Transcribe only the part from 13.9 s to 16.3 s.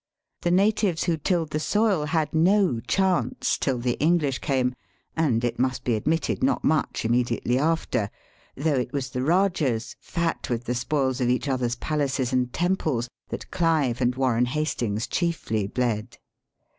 and Warren Hastings chiefly bled.